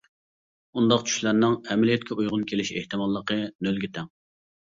[0.79, 4.09] ئۇنداق چۈشلەرنىڭ ئەمەلىيەتكە ئۇيغۇن كېلىش ئېھتىماللىقى نۆلگە تەڭ.